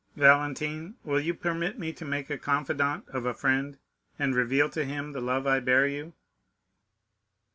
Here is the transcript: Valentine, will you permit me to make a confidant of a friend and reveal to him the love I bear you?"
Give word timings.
Valentine, 0.15 0.95
will 1.03 1.19
you 1.19 1.31
permit 1.31 1.77
me 1.77 1.93
to 1.93 2.03
make 2.03 2.27
a 2.31 2.35
confidant 2.39 3.07
of 3.09 3.23
a 3.27 3.35
friend 3.35 3.77
and 4.17 4.33
reveal 4.33 4.67
to 4.67 4.83
him 4.83 5.11
the 5.11 5.21
love 5.21 5.45
I 5.45 5.59
bear 5.59 5.85
you?" 5.85 6.13